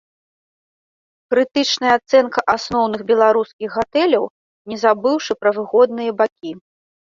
Крытычная 1.33 1.91
ацэнка 1.99 2.39
асноўных 2.55 3.01
беларускіх 3.11 3.69
гатэляў, 3.81 4.25
не 4.73 4.77
забыўшы 4.87 5.31
пра 5.45 5.55
выгодныя 5.61 6.11
бакі. 6.25 6.51